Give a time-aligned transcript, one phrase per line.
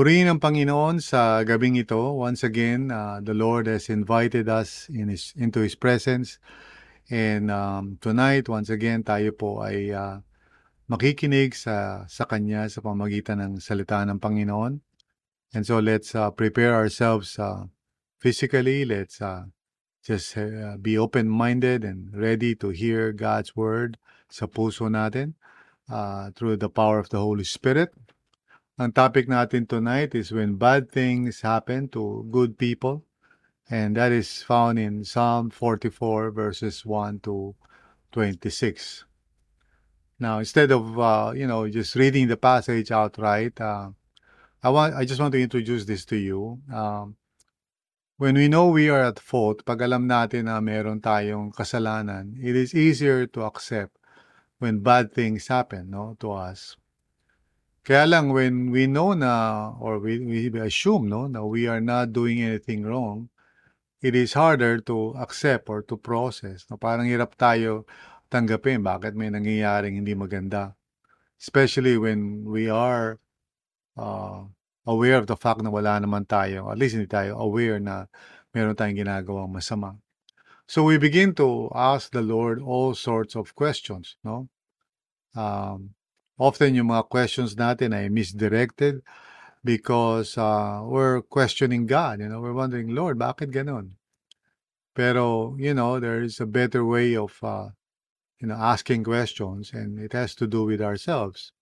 [0.00, 2.16] Purihin ang Panginoon sa gabing ito.
[2.16, 6.40] Once again, uh, the Lord has invited us in his, into His presence.
[7.12, 10.24] And um, tonight, once again, tayo po ay uh,
[10.88, 14.80] makikinig sa, sa Kanya sa pamagitan ng salita ng Panginoon.
[15.52, 17.68] And so let's uh, prepare ourselves uh,
[18.16, 18.88] physically.
[18.88, 19.52] Let's uh,
[20.00, 24.00] just uh, be open-minded and ready to hear God's Word
[24.32, 25.36] sa puso natin
[25.92, 27.92] uh, through the power of the Holy Spirit.
[28.80, 33.04] Ang topic natin tonight is when bad things happen to good people.
[33.68, 37.52] And that is found in Psalm 44 verses 1 to
[38.16, 39.04] 26.
[40.16, 43.92] Now, instead of, uh, you know, just reading the passage outright, uh,
[44.64, 46.64] I want, I just want to introduce this to you.
[46.72, 47.20] Um,
[48.16, 52.56] when we know we are at fault, pag alam natin na meron tayong kasalanan, it
[52.56, 53.92] is easier to accept
[54.56, 56.80] when bad things happen, no, to us.
[57.80, 62.12] Kaya lang when we know na or we, we assume no na we are not
[62.12, 63.32] doing anything wrong,
[64.04, 66.68] it is harder to accept or to process.
[66.68, 67.88] No, parang hirap tayo
[68.28, 70.76] tanggapin bakit may nangyayaring hindi maganda.
[71.40, 73.16] Especially when we are
[73.96, 74.44] uh,
[74.84, 78.04] aware of the fact na wala naman tayo, at least hindi tayo aware na
[78.52, 79.96] meron tayong ginagawang masama.
[80.68, 84.46] So we begin to ask the Lord all sorts of questions, no?
[85.34, 85.96] Um,
[86.40, 89.04] often yung mga questions natin ay misdirected
[89.60, 92.24] because uh, we're questioning God.
[92.24, 94.00] You know, we're wondering, Lord, bakit ganon?
[94.96, 97.76] Pero, you know, there is a better way of, uh,
[98.40, 101.52] you know, asking questions and it has to do with ourselves.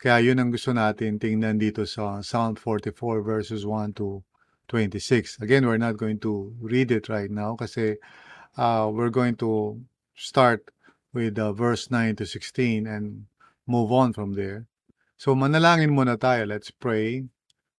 [0.00, 4.24] Kaya yun ang gusto natin tingnan dito sa Psalm 44 verses 1 to
[4.72, 5.44] 26.
[5.44, 8.00] Again, we're not going to read it right now kasi
[8.56, 9.76] uh, we're going to
[10.16, 10.72] start
[11.12, 13.28] with uh, verse 9 to 16 and
[13.70, 14.66] move on from there.
[15.14, 16.50] So manalangin muna tayo.
[16.50, 17.30] Let's pray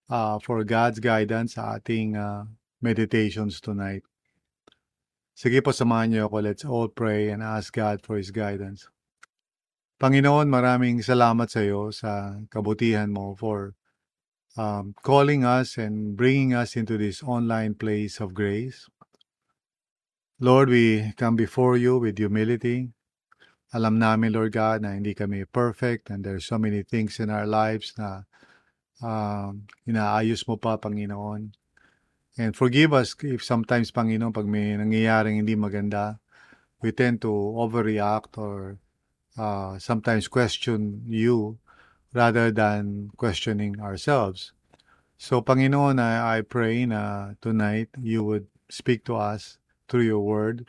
[0.08, 2.48] uh, for God's guidance sa ating uh,
[2.80, 4.08] meditations tonight.
[5.36, 6.38] Sige po, samahan niyo ako.
[6.40, 8.88] Let's all pray and ask God for His guidance.
[10.00, 13.78] Panginoon, maraming salamat sa iyo sa kabutihan mo for
[14.58, 18.90] um, calling us and bringing us into this online place of grace.
[20.42, 22.90] Lord, we come before you with humility,
[23.72, 27.48] alam namin, Lord God, na hindi kami perfect and there's so many things in our
[27.48, 28.28] lives na
[29.00, 29.56] uh,
[29.88, 31.56] inaayos mo pa, Panginoon.
[32.36, 36.20] And forgive us if sometimes, Panginoon, pag may nangyayaring hindi maganda,
[36.84, 38.80] we tend to overreact or
[39.38, 41.60] uh, sometimes question you
[42.14, 44.52] rather than questioning ourselves.
[45.16, 50.68] So, Panginoon, I, I pray na tonight you would speak to us through your word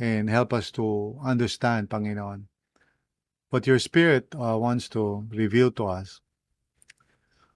[0.00, 2.48] and help us to understand, Panginoon,
[3.52, 6.24] what your Spirit uh, wants to reveal to us.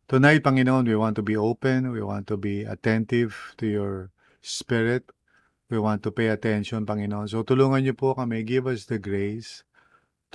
[0.06, 1.91] Tonight, Panginoon, we want to be open.
[1.91, 4.10] We want to be attentive to your
[4.43, 5.09] Spirit.
[5.71, 7.32] We want to pay attention, Panginoon.
[7.32, 8.44] So tulungan niyo po kami.
[8.44, 9.65] Give us the grace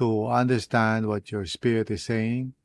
[0.01, 2.57] to understand what your Spirit is saying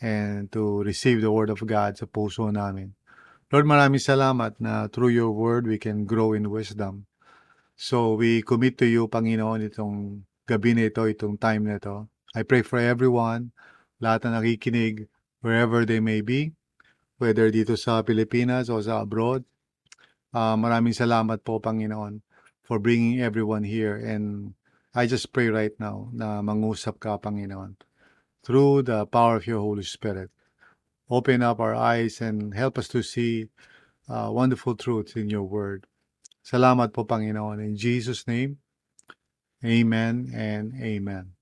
[0.00, 2.96] and to receive the Word of God sa puso namin.
[3.52, 7.04] Lord, maraming salamat na through your Word we can grow in wisdom.
[7.78, 12.10] So we commit to you, Panginoon, itong gabi na ito, itong time na ito.
[12.34, 13.54] I pray for everyone,
[14.02, 15.06] lahat na nakikinig,
[15.46, 16.58] wherever they may be,
[17.22, 19.46] whether dito sa Pilipinas o sa abroad.
[20.34, 22.18] Uh, maraming salamat po, Panginoon,
[22.66, 23.94] for bringing everyone here.
[23.94, 24.58] And
[24.90, 27.78] I just pray right now na mangusap ka, Panginoon,
[28.42, 30.34] through the power of your Holy Spirit.
[31.06, 33.54] Open up our eyes and help us to see
[34.10, 35.86] uh, wonderful truths in your word.
[36.44, 37.60] Salamat po, Panginoon.
[37.60, 38.58] In Jesus' name,
[39.64, 41.34] Amen and Amen.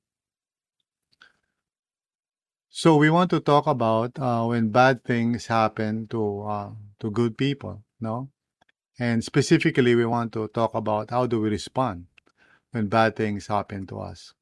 [2.70, 6.70] So we want to talk about uh, when bad things happen to uh,
[7.00, 8.28] to good people, no?
[8.98, 12.06] And specifically, we want to talk about how do we respond
[12.72, 14.34] when bad things happen to us.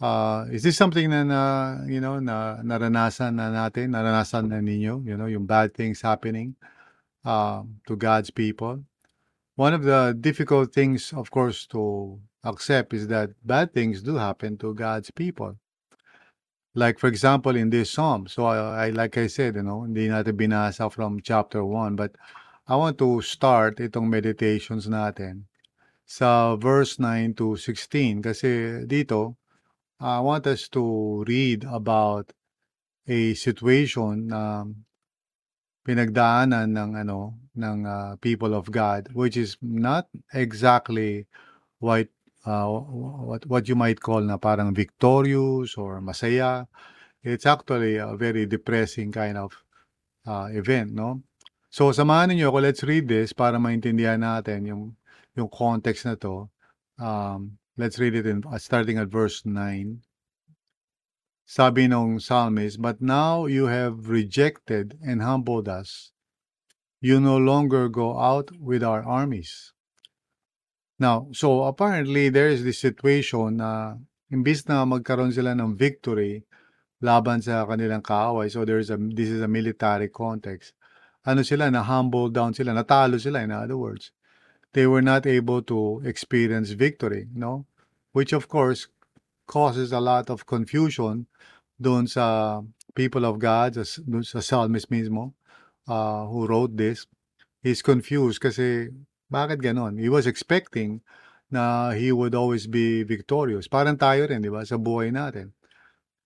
[0.00, 1.42] Uh, is this something na, na
[1.88, 6.56] you know na naranasan na natin, naranasan na ninyo, you know, yung bad things happening
[7.24, 8.84] uh, to God's people?
[9.60, 14.56] One of the difficult things, of course, to accept is that bad things do happen
[14.56, 15.60] to God's people.
[16.74, 20.08] Like for example, in this psalm, so I, I like I said, you know, hindi
[20.08, 22.16] natin binasa from chapter 1, but
[22.68, 25.44] I want to start itong meditations natin
[26.08, 28.48] sa verse 9 to 16 kasi
[28.88, 29.36] dito
[30.00, 32.32] I want us to read about
[33.04, 34.64] a situation na
[35.84, 41.26] pinagdaanan ng ano ng uh, people of God which is not exactly
[41.80, 42.08] what
[42.44, 46.68] uh, what what you might call na parang victorious or masaya.
[47.20, 49.52] It's actually a very depressing kind of
[50.24, 51.24] uh, event no?
[51.70, 54.82] So samahan niyo ako let's read this para maintindihan natin yung
[55.36, 56.48] yung context na to.
[57.00, 60.09] Um, let's read it in starting at verse 9
[61.50, 66.14] sabi nung psalmist, But now you have rejected and humbled us.
[67.02, 69.74] You no longer go out with our armies.
[71.00, 73.98] Now, so apparently there is this situation na
[74.30, 76.46] imbis na magkaroon sila ng victory
[77.02, 80.76] laban sa kanilang kaaway, so there's a, this is a military context.
[81.26, 84.14] Ano sila, na humble down sila, natalo sila in other words.
[84.70, 87.66] They were not able to experience victory, no?
[88.14, 88.86] Which of course
[89.50, 91.26] causes a lot of confusion
[91.74, 92.62] doon sa
[92.94, 93.74] people of God,
[94.06, 95.34] doon sa psalmist mismo,
[95.90, 97.10] uh, who wrote this.
[97.58, 98.94] He's confused kasi
[99.26, 99.98] bakit ganon?
[99.98, 101.02] He was expecting
[101.50, 103.66] na he would always be victorious.
[103.66, 105.50] Parang tayo rin, di ba, sa buhay natin.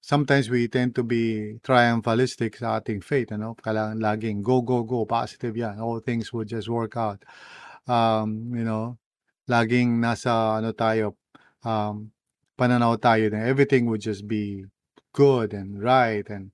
[0.05, 3.57] Sometimes we tend to be triumphalistic sa ating faith, ano?
[3.57, 5.81] Kailangan laging go, go, go, positive yan.
[5.81, 7.25] All things would just work out.
[7.89, 9.01] Um, you know,
[9.49, 11.17] laging nasa, ano tayo,
[11.65, 12.13] um,
[12.55, 14.65] pananaw tayo na everything would just be
[15.15, 16.51] good and right and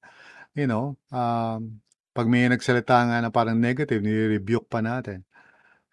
[0.55, 1.81] you know, um,
[2.14, 5.23] pag may nagsalita nga na parang negative, nire-rebuke pa natin.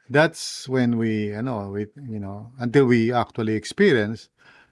[0.09, 4.30] That's when we, ano, we, you know, until we actually experience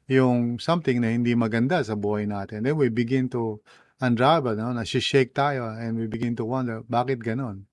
[0.07, 2.63] yung something na hindi maganda sa buhay natin.
[2.63, 3.59] Then we begin to
[3.99, 4.71] unravel, no?
[4.71, 7.67] Nasi-shake tayo and we begin to wonder, bakit ganon?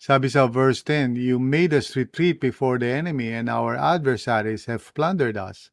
[0.00, 4.92] Sabi sa verse 10, You made us retreat before the enemy and our adversaries have
[4.92, 5.70] plundered us.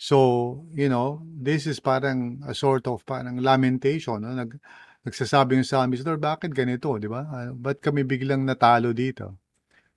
[0.00, 4.24] So, you know, this is parang a sort of parang lamentation.
[4.24, 4.32] No?
[4.32, 4.56] Nag,
[5.04, 7.28] nagsasabi yung psalmist, Lord, bakit ganito, di ba?
[7.28, 9.36] Uh, ba't kami biglang natalo dito?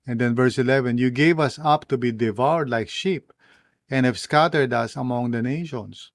[0.04, 3.32] And then verse 11, You gave us up to be devoured like sheep
[3.88, 6.12] and have scattered us among the nations.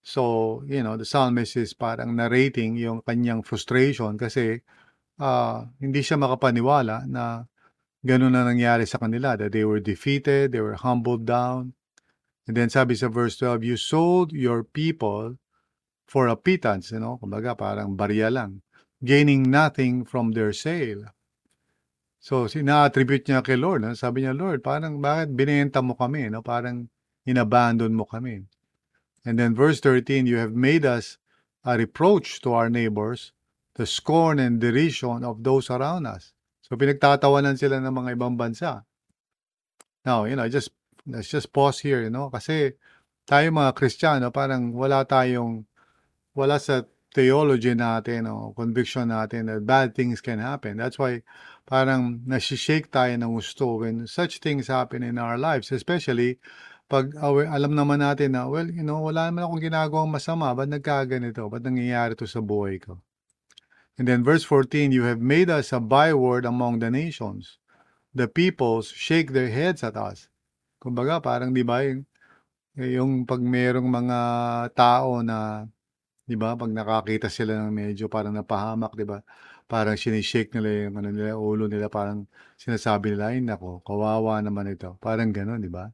[0.00, 4.64] So, you know, the psalmist is parang narrating yung kanyang frustration kasi
[5.20, 7.44] uh, hindi siya makapaniwala na
[8.00, 11.76] ganun na nangyari sa kanila, that they were defeated, they were humbled down,
[12.44, 15.40] And then sabi sa verse 12, you sold your people
[16.04, 18.60] for a pittance, you know, kumbaga parang barya lang,
[19.00, 21.08] gaining nothing from their sale.
[22.24, 23.84] So, sina-attribute niya kay Lord.
[23.84, 23.92] No?
[23.92, 26.28] Sabi niya, Lord, parang bakit binenta mo kami?
[26.32, 26.40] No?
[26.40, 26.88] Parang
[27.28, 28.48] inabandon mo kami.
[29.24, 31.20] And then verse 13, you have made us
[31.64, 33.32] a reproach to our neighbors,
[33.76, 36.32] the scorn and derision of those around us.
[36.64, 38.84] So, pinagtatawanan sila ng mga ibang bansa.
[40.04, 40.72] Now, you know, just
[41.06, 42.76] let's just pause here, you know, kasi
[43.28, 45.64] tayo mga Kristiyano, parang wala tayong,
[46.36, 46.84] wala sa
[47.14, 50.76] theology natin o conviction natin that bad things can happen.
[50.76, 51.22] That's why
[51.62, 56.42] parang nasishake tayo ng gusto when such things happen in our lives, especially
[56.90, 61.48] pag alam naman natin na, well, you know, wala naman akong ginagawang masama, ba't nagkaganito?
[61.48, 62.98] Ba't nangyayari to sa buhay ko?
[63.96, 67.62] And then verse 14, you have made us a byword among the nations.
[68.10, 70.28] The peoples shake their heads at us.
[70.84, 72.04] Kumbaga parang 'di ba yung,
[72.76, 74.18] yung pag merong mga
[74.76, 75.64] tao na
[76.28, 79.24] 'di ba pag nakakita sila ng medyo parang napahamak 'di ba?
[79.64, 82.28] Parang sinishake nila yung ano nila, ulo nila parang
[82.60, 85.00] sinasabi nila, ay nako, kawawa naman ito.
[85.00, 85.88] Parang gano'n, 'di ba?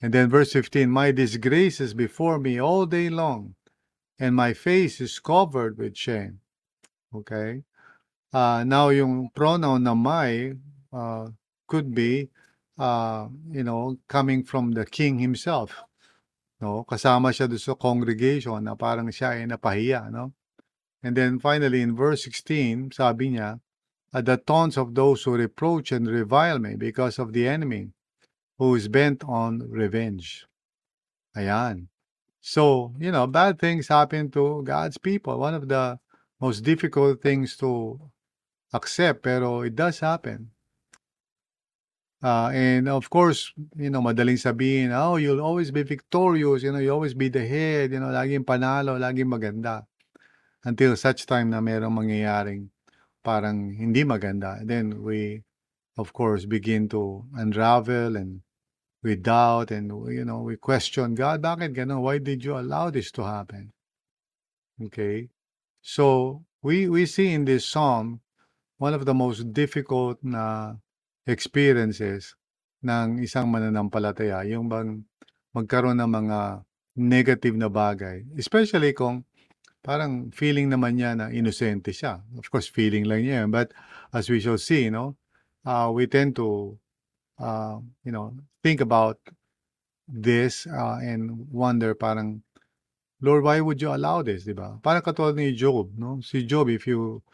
[0.00, 3.56] And then verse 15, My disgrace is before me all day long,
[4.16, 6.40] and my face is covered with shame.
[7.12, 7.64] Okay?
[8.32, 10.56] Uh, now, yung pronoun na my
[10.92, 11.30] uh,
[11.68, 12.28] could be
[12.78, 15.82] uh, you know, coming from the king himself.
[16.60, 16.84] No?
[16.88, 20.10] Kasama siya doon sa congregation na parang siya ay napahiya.
[20.10, 20.32] No?
[21.02, 23.60] And then finally, in verse 16, sabi niya,
[24.14, 27.90] at the taunts of those who reproach and revile me because of the enemy
[28.58, 30.46] who is bent on revenge.
[31.36, 31.88] Ayan.
[32.40, 35.38] So, you know, bad things happen to God's people.
[35.38, 35.98] One of the
[36.40, 37.98] most difficult things to
[38.72, 40.53] accept, pero it does happen.
[42.24, 46.80] Uh, and of course, you know, madaling sabihin, oh, you'll always be victorious, you know,
[46.80, 49.84] you always be the head, you know, laging panalo, laging maganda.
[50.64, 52.72] Until such time na merong mangyayaring
[53.20, 54.56] parang hindi maganda.
[54.64, 55.44] Then we,
[56.00, 58.40] of course, begin to unravel and
[59.04, 63.12] we doubt and you know we question God bakit ganun why did you allow this
[63.12, 63.70] to happen
[64.80, 65.28] okay
[65.84, 68.24] so we we see in this psalm
[68.80, 70.80] one of the most difficult na
[71.24, 72.36] experiences
[72.84, 75.00] ng isang mananampalataya yung bang
[75.56, 76.40] magkaroon ng mga
[77.00, 78.22] negative na bagay.
[78.36, 79.24] Especially kung
[79.80, 82.20] parang feeling naman niya na inosente siya.
[82.36, 83.72] Of course feeling lang niya but
[84.12, 85.16] as we shall see no
[85.64, 86.76] uh, we tend to
[87.40, 89.20] uh, you know think about
[90.04, 92.44] this uh, and wonder parang
[93.24, 94.44] Lord why would you allow this?
[94.44, 94.76] Di ba?
[94.84, 96.20] Parang katulad ni Job no?
[96.20, 97.24] Si Job if you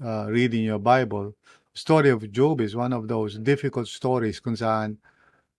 [0.00, 1.32] uh, read in your Bible
[1.74, 4.98] story of Job is one of those difficult stories kung saan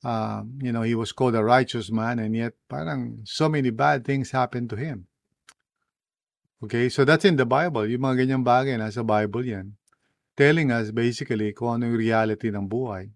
[0.03, 4.03] uh, you know he was called a righteous man and yet parang so many bad
[4.03, 5.07] things happened to him
[6.61, 7.89] Okay, so that's in the Bible.
[7.89, 9.73] Yung mga ganyang bagay, nasa Bible yan.
[10.37, 13.09] Telling us basically kung ano yung reality ng buhay.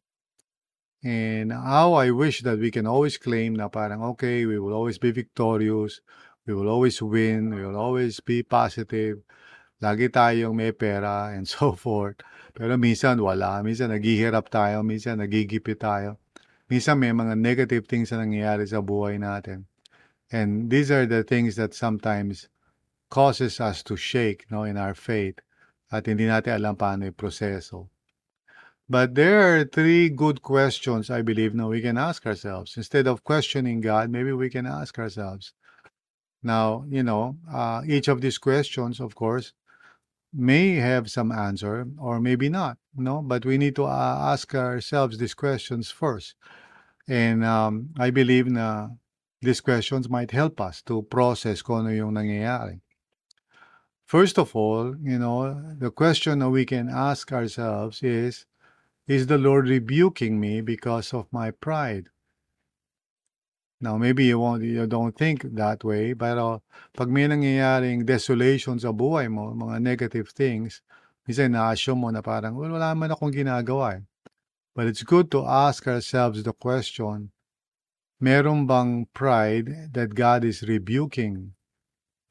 [1.05, 4.97] And how I wish that we can always claim na parang, okay, we will always
[4.97, 6.01] be victorious,
[6.49, 9.21] we will always win, we will always be positive,
[9.77, 12.25] lagi tayong may pera, and so forth.
[12.55, 16.15] Pero minsan wala, minsan naghihirap tayo, minsan nagigipit tayo.
[16.71, 19.67] Minsan may mga negative things na nangyayari sa buhay natin.
[20.31, 22.47] And these are the things that sometimes
[23.11, 25.43] causes us to shake no, in our faith
[25.91, 27.91] at hindi natin alam paano yung proseso.
[28.87, 32.77] But there are three good questions I believe now we can ask ourselves.
[32.77, 35.53] Instead of questioning God, maybe we can ask ourselves.
[36.45, 39.53] Now, you know, uh, each of these questions, of course,
[40.35, 43.21] may have some answer or maybe not, no?
[43.21, 46.35] But we need to uh, ask ourselves these questions first.
[47.07, 48.89] And um, I believe na
[49.41, 52.81] these questions might help us to process kung ano yung nangyayari.
[54.05, 58.45] First of all, you know, the question that we can ask ourselves is,
[59.07, 62.09] is the Lord rebuking me because of my pride?
[63.81, 66.63] Now, maybe you won't, you don't think that way, pero
[66.95, 70.79] pag may nangyayaring desolation sa buhay mo, mga negative things,
[71.27, 74.03] minsan na-assume mo na parang, well, wala man akong ginagawa eh.
[74.75, 77.31] But it's good to ask ourselves the question,
[78.19, 81.55] meron bang pride that God is rebuking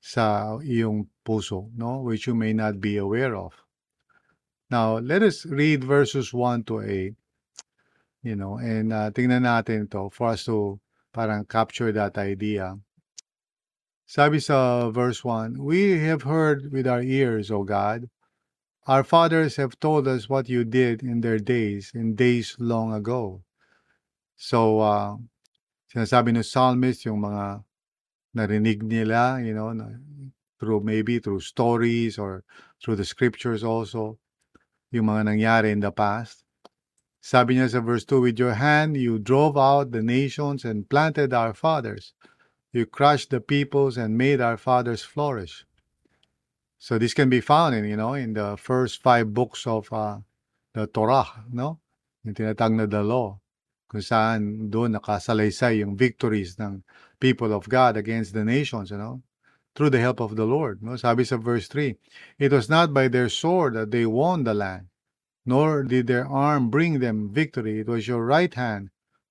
[0.01, 2.05] sa iyong puso, no?
[2.05, 3.57] Which you may not be aware of.
[4.69, 7.15] Now, let us read verses 1 to 8,
[8.25, 10.81] you know, and uh, tingnan natin to for us to
[11.15, 12.75] parang capture that idea.
[14.05, 18.11] Sabi sa verse 1, We have heard with our ears, O God.
[18.85, 23.41] Our fathers have told us what you did in their days, in days long ago.
[24.37, 25.17] So, uh,
[25.89, 27.65] sinasabi ng psalmist yung mga
[28.37, 29.73] narinig nila, you know,
[30.61, 32.45] through maybe through stories or
[32.77, 34.21] through the scriptures also,
[34.93, 36.44] yung mga nangyari in the past.
[37.25, 41.33] Sabi niya sa verse 2, With your hand you drove out the nations and planted
[41.33, 42.13] our fathers.
[42.69, 45.65] You crushed the peoples and made our fathers flourish.
[46.77, 50.21] So this can be found in, you know, in the first five books of uh,
[50.77, 51.81] the Torah, no?
[52.29, 53.41] Yung tinatag na the law.
[53.89, 56.85] Kung saan doon nakasalaysay yung victories ng
[57.17, 59.25] people of God against the nations, you know?
[59.75, 60.83] through the help of the Lord.
[60.83, 60.97] No?
[60.97, 61.97] Sabi sa verse 3,
[62.39, 64.87] It was not by their sword that they won the land,
[65.45, 67.81] nor did their arm bring them victory.
[67.81, 68.91] It was your right hand,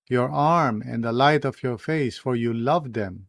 [0.09, 3.27] your arm, and the light of your face, for you loved them.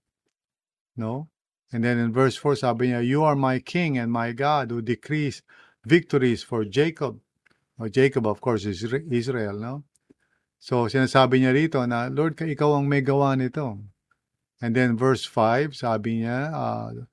[0.96, 1.28] No?
[1.72, 4.82] And then in verse 4, sabi niya, You are my king and my God who
[4.82, 5.42] decrees
[5.84, 7.20] victories for Jacob.
[7.80, 9.84] O Jacob, of course, is Israel, no?
[10.60, 13.84] So, sinasabi niya rito na, Lord, ikaw ang may gawa nito.
[14.62, 17.04] And then verse 5, sabi niya, uh,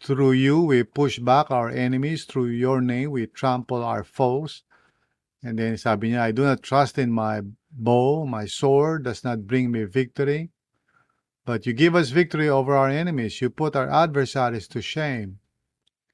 [0.00, 2.24] Through you we push back our enemies.
[2.24, 4.62] Through your name we trample our foes.
[5.42, 8.26] And then sabi niya, I do not trust in my bow.
[8.26, 10.50] My sword does not bring me victory.
[11.46, 13.40] But you give us victory over our enemies.
[13.40, 15.38] You put our adversaries to shame.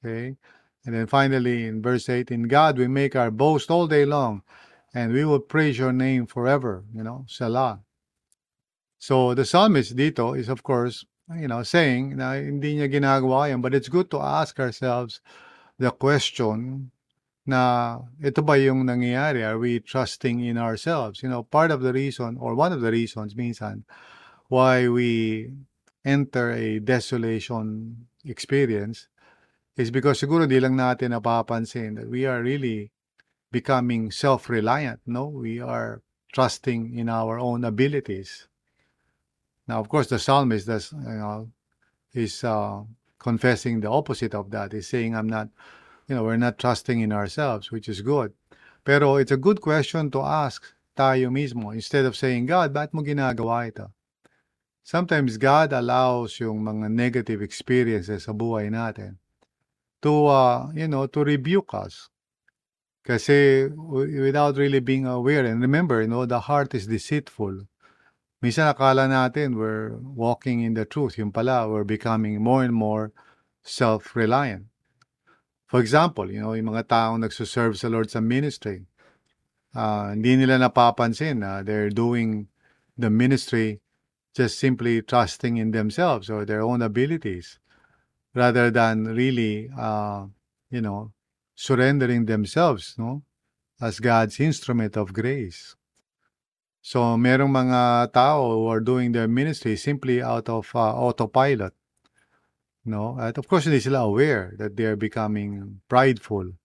[0.03, 0.37] Okay?
[0.85, 4.41] And then finally in verse 8, in God we make our boast all day long,
[4.93, 6.85] and we will praise your name forever.
[6.95, 7.81] You know, Selah.
[8.97, 11.05] So the psalmist dito is of course,
[11.35, 15.19] you know, saying na hindi niya ginagawa yan, but it's good to ask ourselves
[15.77, 16.89] the question
[17.47, 19.41] na ito ba yung nangyayari?
[19.41, 21.23] Are we trusting in ourselves?
[21.23, 23.87] You know, part of the reason or one of the reasons minsan
[24.47, 25.51] why we
[26.05, 29.07] enter a desolation experience
[29.75, 32.91] is because siguro di lang natin napapansin that we are really
[33.51, 35.27] becoming self-reliant, no?
[35.27, 36.01] We are
[36.33, 38.47] trusting in our own abilities.
[39.67, 41.51] Now, of course, the psalmist does, you know,
[42.13, 42.83] is uh,
[43.19, 44.71] confessing the opposite of that.
[44.71, 45.49] He's saying, I'm not,
[46.07, 48.33] you know, we're not trusting in ourselves, which is good.
[48.83, 50.63] Pero it's a good question to ask
[50.95, 53.91] tayo mismo instead of saying, God, bakit mo ginagawa ito?
[54.87, 59.19] Sometimes God allows yung mga negative experiences sa buhay natin
[59.99, 62.07] to, uh, you know, to rebuke us.
[63.03, 67.67] Kasi without really being aware, and remember, you know, the heart is deceitful.
[68.39, 71.19] Minsan akala natin we're walking in the truth.
[71.19, 73.11] Yung pala, we're becoming more and more
[73.63, 74.71] self-reliant.
[75.67, 78.87] For example, you know, yung mga taong nagsuserve sa Lord sa ministry,
[79.75, 82.47] uh, hindi nila napapansin na they're doing
[82.95, 83.83] the ministry
[84.31, 87.59] just simply trusting in themselves or their own abilities
[88.33, 90.25] rather than really, uh,
[90.71, 91.11] you know,
[91.55, 93.23] surrendering themselves, no?
[93.81, 95.75] As God's instrument of grace.
[96.81, 101.75] So, merong mga tao who are doing their ministry simply out of uh, autopilot.
[102.87, 103.19] No?
[103.19, 106.55] At of course, hindi sila aware that they are becoming prideful.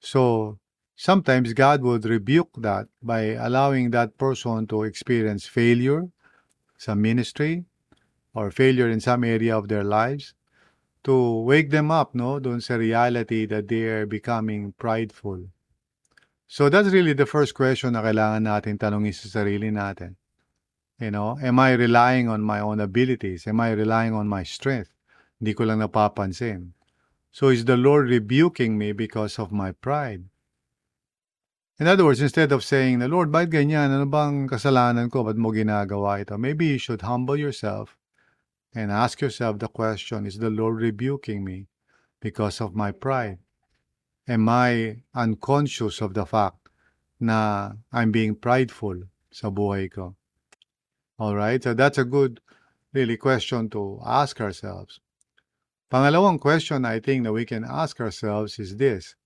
[0.00, 0.58] So,
[0.96, 6.12] sometimes God would rebuke that by allowing that person to experience failure
[6.76, 7.64] sa ministry
[8.36, 10.34] or failure in some area of their lives
[11.04, 15.48] to wake them up no doon sa reality that they are becoming prideful.
[16.46, 20.20] So that's really the first question na kailangan natin tanongin sa sarili natin.
[21.00, 23.48] You know, am I relying on my own abilities?
[23.48, 24.92] Am I relying on my strength?
[25.40, 26.76] Hindi ko lang napapansin.
[27.32, 30.28] So is the Lord rebuking me because of my pride?
[31.80, 33.88] In other words, instead of saying, the Lord, bakit ganyan?
[33.88, 35.24] Ano bang kasalanan ko?
[35.24, 36.36] Ba't mo ginagawa ito?
[36.36, 37.96] Maybe you should humble yourself
[38.76, 41.72] and ask yourself the question Is the Lord rebuking me
[42.20, 43.40] because of my pride?
[44.28, 46.68] Am I unconscious of the fact
[47.16, 50.20] na I'm being prideful sa buhay ko?
[51.16, 52.44] Alright, so that's a good
[52.92, 55.00] really question to ask ourselves.
[55.90, 59.16] Pangalawang question I think that we can ask ourselves is this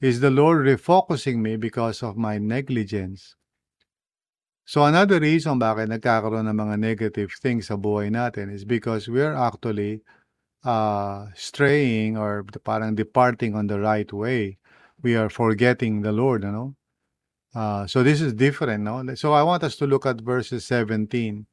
[0.00, 3.36] Is the Lord refocusing me because of my negligence?
[4.66, 9.34] So another reason bakit nagkakaroon ng mga negative things sa buhay natin is because we're
[9.34, 10.02] actually
[10.66, 14.58] uh, straying or parang departing on the right way.
[15.02, 16.74] We are forgetting the Lord, you know?
[17.54, 19.02] Uh, so this is different, no?
[19.14, 21.46] So I want us to look at verses 17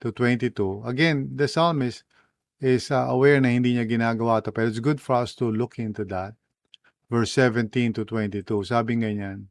[0.00, 0.82] to 22.
[0.86, 2.02] Again, the psalmist
[2.60, 5.78] is uh, aware na hindi niya ginagawa to, pero it's good for us to look
[5.78, 6.34] into that.
[7.10, 9.46] Verse 17 to 22, sabi ganyan,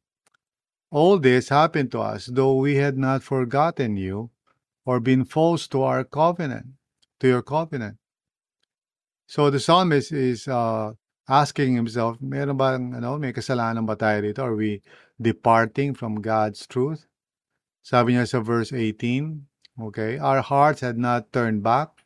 [0.92, 4.30] All this happened to us, though we had not forgotten you
[4.86, 6.78] or been false to our covenant,
[7.20, 7.98] to your covenant.
[9.26, 10.94] So the psalmist is uh,
[11.28, 14.44] asking himself, meron ba, ano, may kasalanan ba tayo dito?
[14.44, 14.82] Are we
[15.20, 17.08] departing from God's truth?
[17.84, 19.44] Sabi niya sa verse 18,
[19.88, 22.03] okay, our hearts had not turned back,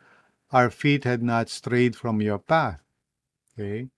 [0.51, 2.79] our feet had not strayed from your path.
[3.53, 3.89] Okay.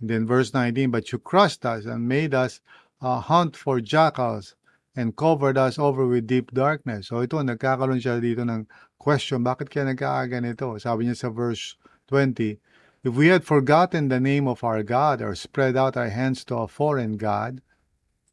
[0.00, 2.60] And then verse 19, but you crushed us and made us
[3.00, 4.54] uh, hunt for jackals
[4.94, 7.08] and covered us over with deep darkness.
[7.08, 8.66] So ito, nagkakaroon siya dito ng
[8.98, 10.78] question, bakit kaya nagkakaganito?
[10.78, 11.78] Sabi niya sa verse
[12.10, 12.58] 20,
[13.06, 16.66] If we had forgotten the name of our God or spread out our hands to
[16.66, 17.62] a foreign God,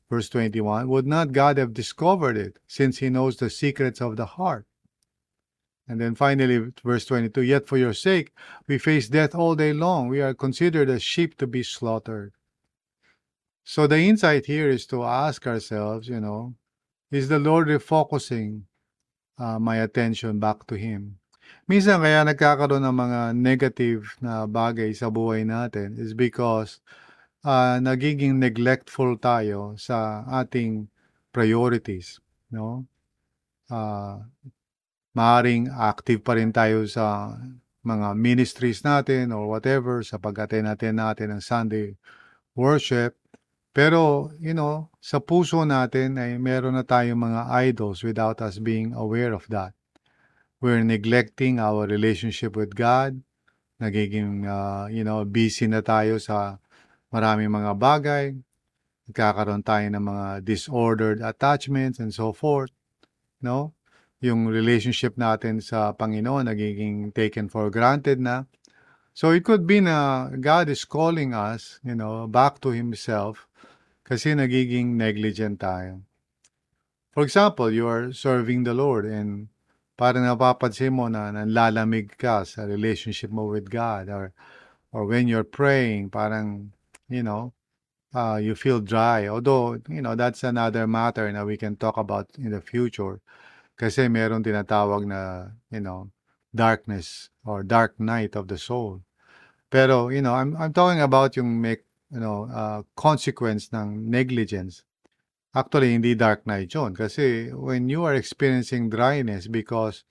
[0.10, 4.26] verse 21, would not God have discovered it, since he knows the secrets of the
[4.38, 4.66] heart?
[5.88, 8.34] And then finally, verse 22, Yet for your sake
[8.68, 10.08] we face death all day long.
[10.08, 12.34] We are considered as sheep to be slaughtered.
[13.64, 16.54] So the insight here is to ask ourselves, you know,
[17.12, 18.64] is the Lord refocusing
[19.38, 21.18] uh, my attention back to Him?
[21.66, 26.82] Minsan kaya nagkakaroon ng mga negative na bagay sa buhay natin is because
[27.42, 30.90] uh, nagiging neglectful tayo sa ating
[31.34, 32.22] priorities,
[32.54, 32.86] no?
[33.70, 34.22] Uh,
[35.16, 37.34] maaring active pa rin tayo sa
[37.86, 41.96] mga ministries natin or whatever sa pag-attend natin natin ng Sunday
[42.58, 43.16] worship
[43.76, 48.96] pero, you know, sa puso natin ay meron na tayong mga idols without us being
[48.96, 49.76] aware of that.
[50.64, 53.20] We're neglecting our relationship with God.
[53.84, 56.64] Nagiging, uh, you know, busy na tayo sa
[57.12, 58.26] maraming mga bagay.
[59.12, 62.72] Nagkakaroon tayo ng mga disordered attachments and so forth.
[63.44, 63.76] No?
[64.24, 68.46] Yung relationship natin sa Panginoon nagiging taken for granted na.
[69.16, 73.48] So it could be na God is calling us, you know, back to Himself
[74.04, 76.04] kasi nagiging negligent tayo.
[77.16, 79.48] For example, you are serving the Lord and
[79.96, 84.36] parang napapansin mo na nanlalamig ka sa relationship mo with God or
[84.92, 86.72] or when you're praying, parang,
[87.08, 87.52] you know,
[88.16, 89.28] uh, you feel dry.
[89.28, 93.20] Although, you know, that's another matter na we can talk about in the future.
[93.76, 96.10] Kasi meron tinatawag na, you know,
[96.56, 99.04] darkness or dark night of the soul.
[99.70, 104.84] Pero, you know, I'm, I'm talking about yung make you know, uh, consequence ng negligence.
[105.56, 106.96] Actually, hindi dark night yun.
[106.96, 110.04] Kasi when you are experiencing dryness because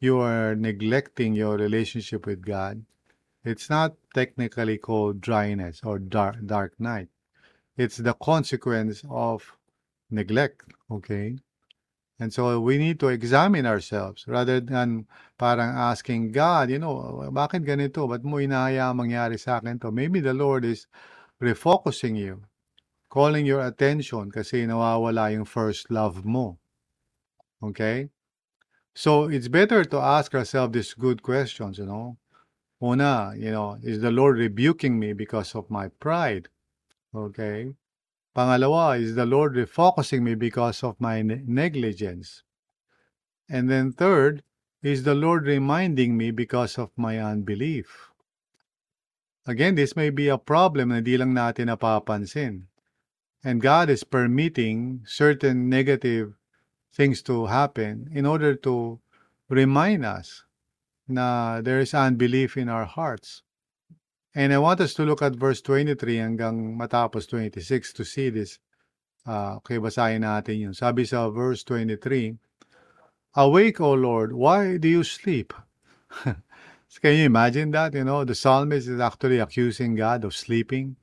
[0.00, 2.84] you are neglecting your relationship with God,
[3.44, 7.08] it's not technically called dryness or dark, dark night.
[7.76, 9.56] It's the consequence of
[10.10, 11.36] neglect, okay?
[12.18, 17.68] And so we need to examine ourselves rather than parang asking God, you know, bakit
[17.68, 18.08] ganito?
[18.08, 19.92] Ba't mo inahayaang mangyari sa akin to?
[19.92, 20.88] Maybe the Lord is
[21.42, 22.40] refocusing you,
[23.12, 26.56] calling your attention kasi nawawala yung first love mo.
[27.62, 28.08] Okay?
[28.96, 32.16] So it's better to ask ourselves these good questions, you know.
[32.80, 36.48] Una, you know, is the Lord rebuking me because of my pride?
[37.14, 37.76] Okay?
[38.36, 42.42] Pangalawa, is the Lord refocusing me because of my ne- negligence?
[43.48, 44.42] And then third,
[44.82, 48.10] is the Lord reminding me because of my unbelief?
[49.46, 52.68] Again, this may be a problem na di lang natin napapansin.
[53.42, 56.34] And God is permitting certain negative
[56.92, 59.00] things to happen in order to
[59.48, 60.44] remind us
[61.08, 63.45] na there is unbelief in our hearts.
[64.36, 68.60] And I want us to look at verse 23 hanggang matapos 26 to see this.
[69.24, 70.74] Uh, okay, basahin natin yun.
[70.76, 72.36] Sabi sa verse 23,
[73.40, 75.56] Awake, O Lord, why do you sleep?
[77.00, 77.96] Can you imagine that?
[77.96, 81.00] You know, the psalmist is actually accusing God of sleeping.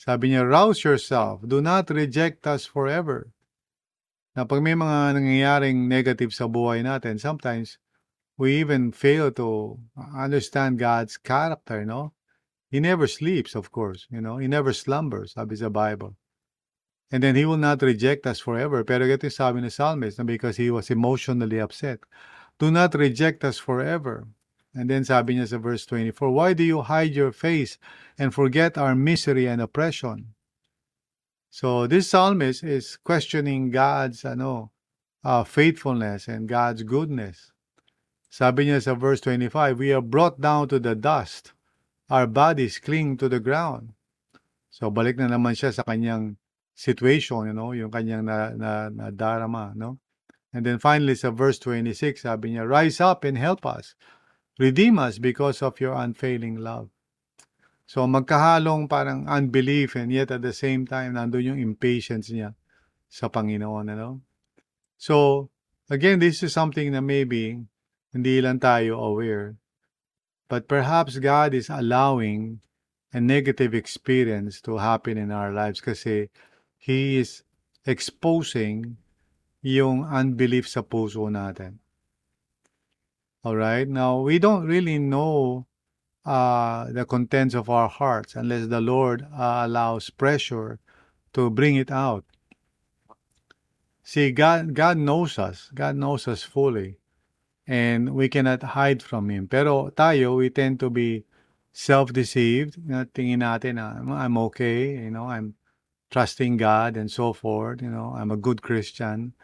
[0.00, 1.44] Sabi niya, rouse yourself.
[1.44, 3.36] Do not reject us forever.
[4.32, 7.76] Na pag may mga nangyayaring negative sa buhay natin, sometimes
[8.40, 9.76] we even fail to
[10.16, 12.15] understand God's character, no?
[12.68, 14.38] He never sleeps, of course, you know.
[14.38, 16.16] He never slumbers, sabi sa Bible.
[17.10, 18.82] And then He will not reject us forever.
[18.82, 22.00] Pero ito sabi ng psalmist, na because He was emotionally upset.
[22.58, 24.26] Do not reject us forever.
[24.74, 27.78] And then sabi niya sa verse 24, Why do you hide your face
[28.18, 30.34] and forget our misery and oppression?
[31.48, 34.72] So this psalmist is questioning God's ano,
[35.24, 37.52] uh, faithfulness and God's goodness.
[38.28, 41.55] Sabi niya sa verse 25, We are brought down to the dust.
[42.06, 43.94] Our bodies cling to the ground.
[44.70, 46.38] So balik na naman siya sa kanyang
[46.76, 49.98] situation, you know, yung kanyang na, na, na darama, no?
[50.52, 53.96] And then finally sa verse 26, sabi niya, Rise up and help us.
[54.56, 56.88] Redeem us because of your unfailing love.
[57.86, 62.54] So magkahalong parang unbelief and yet at the same time nandun yung impatience niya
[63.06, 64.20] sa Panginoon, ano?
[64.96, 65.48] So,
[65.88, 67.60] again, this is something na maybe
[68.12, 69.54] hindi lang tayo aware.
[70.48, 72.60] But perhaps God is allowing
[73.12, 76.28] a negative experience to happen in our lives kasi
[76.78, 77.42] He is
[77.86, 78.96] exposing
[79.62, 81.82] yung unbelief sa puso natin.
[83.46, 83.88] Alright?
[83.88, 85.66] Now, we don't really know
[86.26, 90.78] uh, the contents of our hearts unless the Lord uh, allows pressure
[91.32, 92.24] to bring it out.
[94.02, 95.70] See, God, God knows us.
[95.74, 96.98] God knows us fully.
[97.66, 99.50] And we cannot hide from Him.
[99.50, 101.26] Pero tayo, we tend to be
[101.74, 102.78] self-deceived.
[103.12, 105.58] Tingin natin na, I'm okay, you know, I'm
[106.10, 109.34] trusting God and so forth, you know, I'm a good Christian.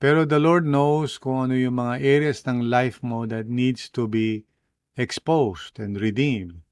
[0.00, 4.08] Pero the Lord knows kung ano yung mga areas ng life mo that needs to
[4.08, 4.44] be
[4.96, 6.64] exposed and redeemed.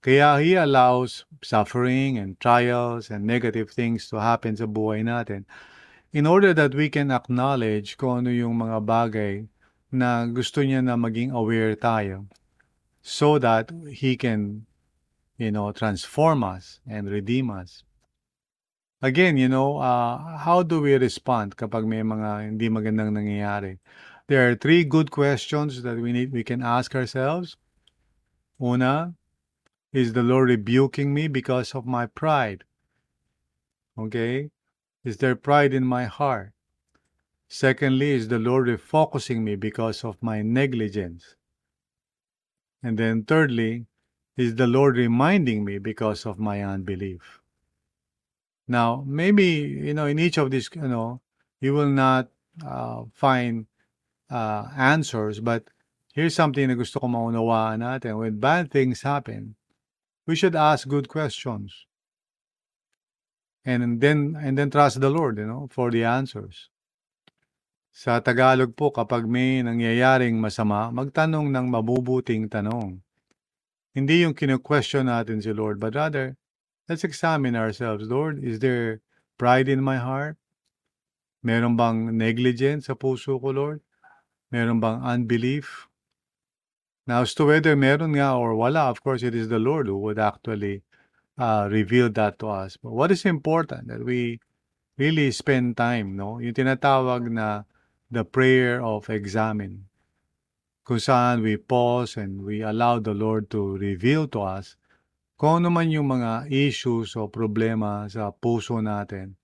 [0.00, 5.44] Kaya He allows suffering and trials and negative things to happen sa buhay natin
[6.12, 9.48] in order that we can acknowledge kung ano yung mga bagay
[9.92, 12.26] na gusto niya na maging aware tayo
[13.02, 14.66] so that He can,
[15.36, 17.82] you know, transform us and redeem us.
[19.02, 23.80] Again, you know, uh, how do we respond kapag may mga hindi magandang nangyayari?
[24.28, 27.56] There are three good questions that we need we can ask ourselves.
[28.60, 29.14] Una,
[29.92, 32.62] is the Lord rebuking me because of my pride?
[33.98, 34.50] Okay?
[35.02, 36.52] Is there pride in my heart?
[37.52, 41.34] Secondly, is the Lord refocusing me because of my negligence?
[42.80, 43.86] And then thirdly,
[44.36, 47.40] is the Lord reminding me because of my unbelief?
[48.68, 49.44] Now, maybe,
[49.82, 51.22] you know, in each of these, you know,
[51.60, 52.28] you will not
[52.64, 53.66] uh, find
[54.30, 55.64] uh, answers, but
[56.14, 58.16] here's something na gusto ko maunawaan natin.
[58.16, 59.56] When bad things happen,
[60.24, 61.84] we should ask good questions.
[63.64, 66.69] And then, and then trust the Lord, you know, for the answers.
[67.90, 73.02] Sa Tagalog po, kapag may nangyayaring masama, magtanong ng mabubuting tanong.
[73.90, 76.38] Hindi yung kinu-question natin si Lord, but rather,
[76.86, 78.06] let's examine ourselves.
[78.06, 79.02] Lord, is there
[79.34, 80.38] pride in my heart?
[81.42, 83.80] Meron bang negligence sa puso ko, Lord?
[84.54, 85.90] Meron bang unbelief?
[87.10, 89.98] Now, as to whether meron nga or wala, of course, it is the Lord who
[89.98, 90.86] would actually
[91.34, 92.78] uh, reveal that to us.
[92.78, 94.38] But what is important that we
[94.94, 96.38] really spend time, no?
[96.38, 97.66] Yung tinatawag na
[98.10, 99.86] the prayer of examine.
[100.82, 104.74] Kung saan we pause and we allow the Lord to reveal to us
[105.40, 109.40] kung ano man yung mga issues o problema sa puso natin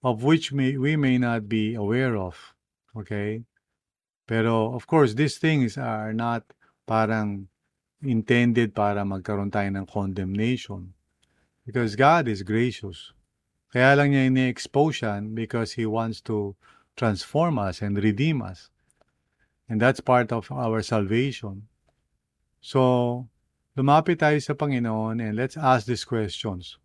[0.00, 2.54] of which may, we may not be aware of.
[2.96, 3.44] Okay?
[4.24, 6.46] Pero of course, these things are not
[6.86, 7.50] parang
[8.00, 10.94] intended para magkaroon tayo ng condemnation.
[11.66, 13.12] Because God is gracious.
[13.74, 16.54] Kaya lang niya ini-expose yan because He wants to
[16.96, 18.70] transform us and redeem us.
[19.68, 21.68] And that's part of our salvation.
[22.60, 23.28] So,
[23.76, 26.80] lumapit tayo sa Panginoon and let's ask these questions.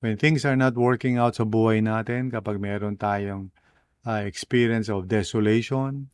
[0.00, 3.54] When things are not working out sa buhay natin, kapag meron tayong
[4.02, 6.10] uh, experience of desolation,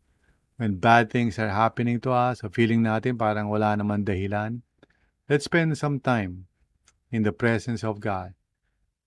[0.59, 4.61] when bad things are happening to us, a feeling natin parang wala naman dahilan,
[5.31, 6.51] let's spend some time
[7.09, 8.35] in the presence of God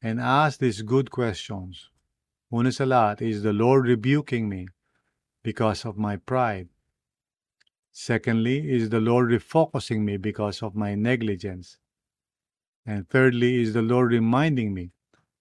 [0.01, 1.90] and ask these good questions.
[2.53, 4.67] Una sa lahat, is the Lord rebuking me
[5.43, 6.67] because of my pride?
[7.91, 11.77] Secondly, is the Lord refocusing me because of my negligence?
[12.85, 14.91] And thirdly, is the Lord reminding me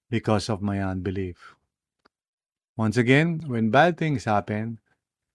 [0.08, 1.56] because of my unbelief?
[2.76, 4.78] Once again, when bad things happen,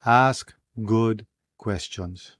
[0.05, 1.25] ask good
[1.57, 2.37] questions.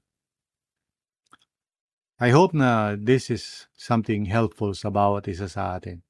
[2.18, 6.05] I hope na this is something helpful sa bawat isa sa atin.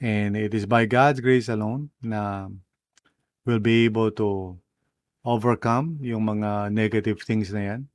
[0.00, 2.48] And it is by God's grace alone na
[3.44, 4.58] we'll be able to
[5.24, 7.88] overcome yung mga negative things na yan.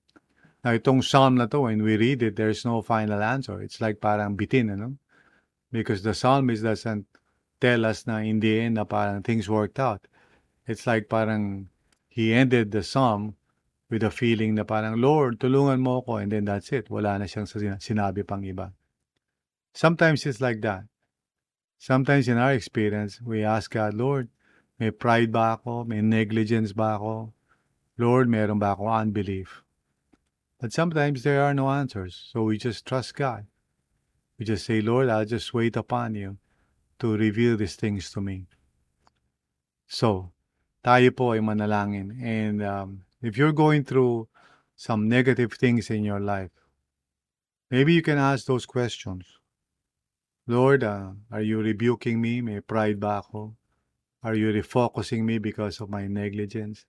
[0.61, 3.61] Now, itong psalm na to, when we read it, there's no final answer.
[3.61, 4.97] It's like parang bitin, ano?
[5.71, 7.05] Because the psalmist doesn't
[7.57, 10.05] tell us na in the end na parang things worked out.
[10.67, 11.69] It's like parang
[12.09, 13.37] he ended the psalm
[13.89, 16.89] with a feeling na parang, Lord, tulungan mo ako, and then that's it.
[16.91, 17.49] Wala na siyang
[17.81, 18.69] sinabi pang iba.
[19.73, 20.90] Sometimes it's like that.
[21.81, 24.29] Sometimes in our experience, we ask God, Lord,
[24.77, 25.83] may pride ba ako?
[25.83, 27.33] May negligence ba ako?
[27.97, 29.65] Lord, meron ba ako unbelief?
[30.61, 32.29] But sometimes there are no answers.
[32.29, 33.49] So we just trust God.
[34.37, 36.37] We just say, Lord, I'll just wait upon you
[37.01, 38.45] to reveal these things to me.
[39.89, 40.37] So,
[40.85, 42.13] tayo po ay manalangin.
[42.21, 44.29] And um, if you're going through
[44.77, 46.53] some negative things in your life,
[47.73, 49.40] maybe you can ask those questions.
[50.47, 52.41] Lord, uh, are you rebuking me?
[52.41, 53.55] May pride ba ako?
[54.23, 56.85] Are you refocusing me because of my negligence?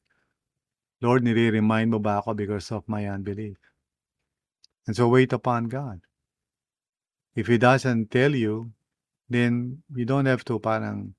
[1.01, 3.57] Lord, nire-remind mo ba ako because of my unbelief?
[4.87, 6.01] And so wait upon God.
[7.35, 8.73] If He doesn't tell you,
[9.29, 11.15] then you don't have to parang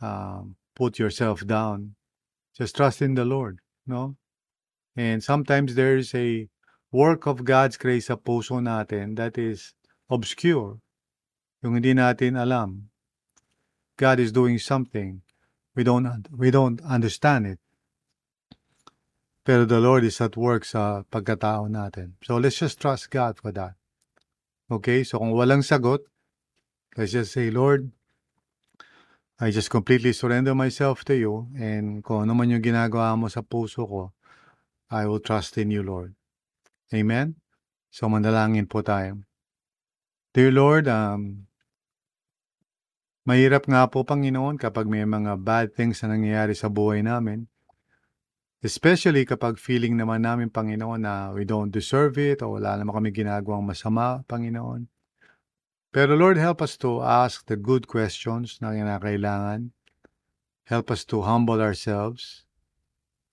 [0.00, 0.42] uh,
[0.74, 1.94] put yourself down.
[2.56, 4.16] Just trust in the Lord, no?
[4.96, 6.48] And sometimes there's a
[6.92, 9.74] work of God's grace sa puso natin that is
[10.08, 10.78] obscure.
[11.64, 12.92] Yung hindi natin alam.
[13.96, 15.24] God is doing something.
[15.72, 17.58] We don't, we don't understand it.
[19.44, 22.20] Pero the Lord is at work sa pagkatao natin.
[22.20, 23.80] So let's just trust God for that.
[24.68, 25.04] Okay?
[25.04, 26.04] So kung walang sagot,
[26.96, 27.92] let's just say, Lord,
[29.40, 33.40] I just completely surrender myself to you and kung ano man yung ginagawa mo sa
[33.40, 34.02] puso ko,
[34.88, 36.12] I will trust in you, Lord.
[36.92, 37.40] Amen?
[37.88, 39.24] So manalangin po tayo.
[40.32, 41.46] Dear Lord, um,
[43.24, 47.48] mahirap nga po, Panginoon, kapag may mga bad things na nangyayari sa buhay namin.
[48.64, 53.12] Especially kapag feeling naman namin, Panginoon, na we don't deserve it o wala naman kami
[53.12, 54.88] ginagawang masama, Panginoon.
[55.92, 59.76] Pero Lord, help us to ask the good questions na kinakailangan.
[60.64, 62.48] Help us to humble ourselves.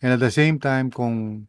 [0.04, 1.48] And at the same time, kung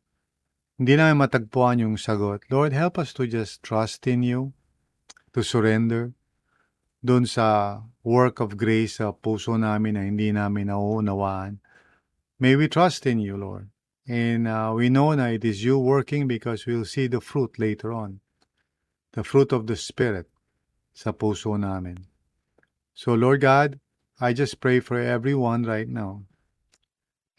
[0.78, 4.54] hindi namin matagpuan yung sagot, Lord, help us to just trust in you,
[5.34, 6.14] to surrender
[7.02, 11.58] doon sa work of grace sa puso namin na hindi namin nauunawaan.
[12.38, 13.70] May we trust in you, Lord.
[14.06, 17.92] And uh, we know that it is you working because we'll see the fruit later
[17.92, 18.18] on.
[19.12, 20.26] The fruit of the Spirit
[20.94, 22.06] sa puso namin.
[22.94, 23.78] So Lord God,
[24.18, 26.26] I just pray for everyone right now.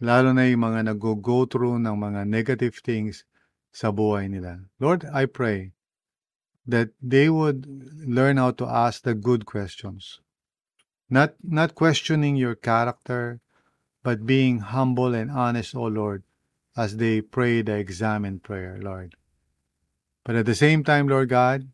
[0.04, 3.24] Lalo na yung mga nag-go through ng mga negative things
[3.72, 4.68] sa buhay nila.
[4.80, 5.72] Lord, I pray
[6.66, 7.68] that they would
[8.08, 10.20] learn how to ask the good questions.
[11.10, 13.40] Not, not questioning your character,
[14.02, 16.24] but being humble and honest, O Lord,
[16.76, 19.16] as they pray the examen prayer, Lord.
[20.24, 21.68] But at the same time, Lord God,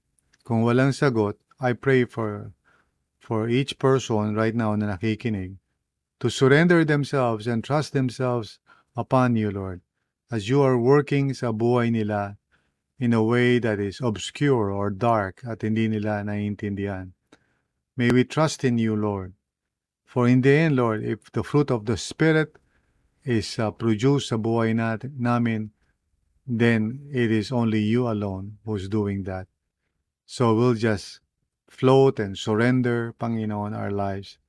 [0.43, 2.53] kung walang sagot, I pray for
[3.19, 5.61] for each person right now na nakikinig
[6.17, 8.57] to surrender themselves and trust themselves
[8.97, 9.85] upon you, Lord,
[10.33, 12.38] as you are working sa buhay nila
[12.99, 17.11] in a way that is obscure or dark at hindi nila naiintindihan.
[17.95, 19.33] May we trust in you, Lord,
[20.09, 22.57] For in the end, Lord, if the fruit of the Spirit
[23.23, 25.69] is uh, produced sa buhay natin, namin,
[26.49, 29.45] then it is only you alone who's doing that.
[30.25, 31.21] So we'll just
[31.69, 34.41] float and surrender, Panginoon, our lives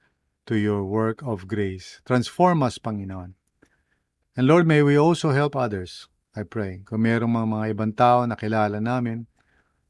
[0.49, 2.01] to your work of grace.
[2.09, 3.37] Transform us, Panginoon.
[4.33, 6.83] And Lord, may we also help others, I pray.
[6.87, 9.27] Kung mayroong mga, mga ibang tao na kilala namin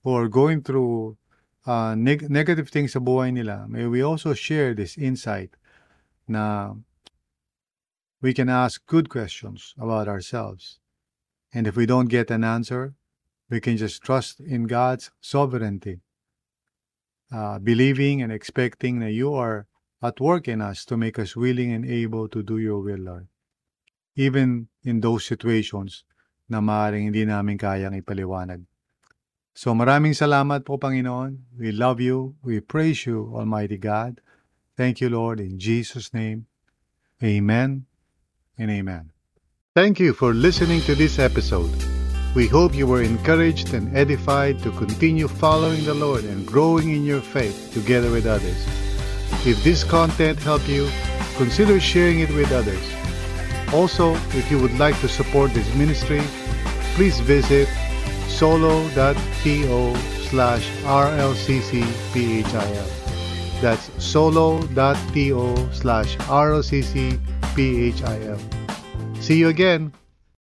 [0.00, 1.20] who are going through
[1.66, 5.52] uh, neg- negative things sa buhay nila, may we also share this insight
[6.24, 6.72] na
[8.24, 10.80] we can ask good questions about ourselves.
[11.52, 12.94] And if we don't get an answer,
[13.50, 16.00] we can just trust in God's sovereignty,
[17.28, 19.66] uh, believing and expecting that you are
[20.00, 23.28] at work in us to make us willing and able to do your will, Lord.
[24.16, 26.04] Even in those situations
[26.50, 28.66] na maaaring hindi namin kayang ipaliwanag.
[29.54, 31.54] So maraming salamat po, Panginoon.
[31.54, 32.34] We love you.
[32.42, 34.18] We praise you, Almighty God.
[34.74, 36.50] Thank you, Lord, in Jesus' name.
[37.22, 37.86] Amen
[38.58, 39.12] and amen.
[39.76, 41.70] Thank you for listening to this episode.
[42.34, 47.04] We hope you were encouraged and edified to continue following the Lord and growing in
[47.04, 48.66] your faith together with others.
[49.46, 50.88] If this content helped you,
[51.36, 52.99] consider sharing it with others.
[53.72, 56.20] Also, if you would like to support this ministry,
[56.94, 57.68] please visit
[58.28, 59.96] solo.to
[60.30, 62.40] slash rlccphil.
[63.60, 67.20] That's solo.to slash rlccphil.
[69.22, 69.92] See you again.